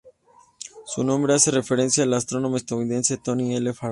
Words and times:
Su 0.87 1.03
nombre 1.03 1.35
hace 1.35 1.51
referencia 1.51 2.03
al 2.03 2.15
astrónomo 2.15 2.57
estadounidense 2.57 3.17
Tony 3.17 3.53
L. 3.55 3.71
Farnham. 3.71 3.89